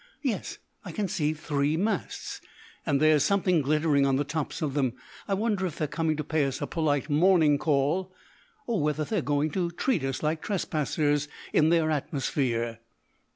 [0.23, 2.41] Yes, I can see three masts,
[2.87, 4.93] and there's something glittering on the tops of them.
[5.27, 8.11] I wonder if they're coming to pay us a polite morning call,
[8.65, 12.79] or whether they're going to treat us like trespassers in their atmosphere."